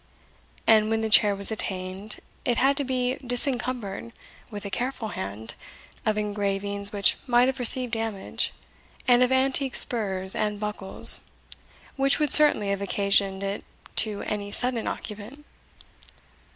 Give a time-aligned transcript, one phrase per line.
[0.65, 4.13] And, when the chair was attained, it had to be disencumbered,
[4.49, 5.53] with a careful hand,
[6.07, 8.51] of engravings which might have received damage,
[9.07, 11.19] and of antique spurs and buckles,
[11.97, 13.63] which would certainly have occasioned it
[13.97, 15.45] to any sudden occupant.